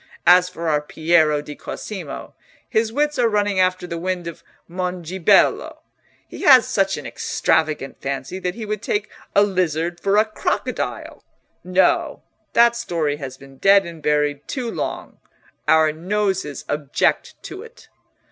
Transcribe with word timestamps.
As 0.25 0.49
for 0.49 0.67
our 0.67 0.81
Piero 0.81 1.43
di 1.43 1.55
Cosimo, 1.55 2.33
his 2.67 2.91
wits 2.91 3.19
are 3.19 3.29
running 3.29 3.59
after 3.59 3.85
the 3.85 3.99
wind 3.99 4.25
of 4.25 4.43
Mongibello: 4.67 5.77
he 6.27 6.41
has 6.41 6.67
such 6.67 6.97
an 6.97 7.05
extravagant 7.05 8.01
fancy 8.01 8.39
that 8.39 8.55
he 8.55 8.65
would 8.65 8.81
take 8.81 9.11
a 9.35 9.43
lizard 9.43 9.99
for 9.99 10.17
a 10.17 10.25
crocodile. 10.25 11.23
No: 11.63 12.23
that 12.53 12.75
story 12.75 13.17
has 13.17 13.37
been 13.37 13.57
dead 13.57 13.85
and 13.85 14.01
buried 14.01 14.47
too 14.47 14.71
long—our 14.71 15.91
noses 15.91 16.65
object 16.67 17.35
to 17.43 17.61
it." 17.61 17.87